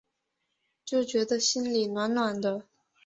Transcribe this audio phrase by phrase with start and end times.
[0.83, 2.65] 就觉得心里暖暖的